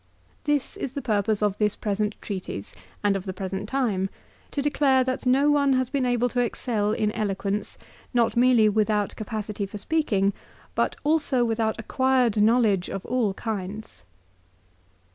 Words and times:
"This 0.45 0.77
is 0.77 0.95
the 0.95 1.01
purpose 1.03 1.43
of 1.43 1.59
this 1.59 1.75
present 1.75 2.15
treatise, 2.23 2.73
and 3.03 3.15
of 3.15 3.25
the 3.27 3.33
present 3.33 3.69
time, 3.69 4.09
to 4.49 4.59
declare 4.59 5.03
that 5.03 5.27
no 5.27 5.51
one 5.51 5.73
has 5.73 5.91
been 5.91 6.07
able 6.07 6.27
to 6.29 6.39
excel 6.39 6.91
in 6.91 7.11
eloquence, 7.11 7.77
not 8.11 8.35
merely 8.35 8.67
without 8.67 9.15
capacity 9.15 9.67
for 9.67 9.77
speak 9.77 10.11
ing, 10.11 10.33
but 10.73 10.95
also 11.03 11.45
without 11.45 11.79
acquired 11.79 12.41
knowledge 12.41 12.89
of 12.89 13.05
all 13.05 13.35
kinds." 13.35 14.01